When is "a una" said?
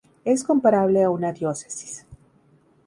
1.03-1.31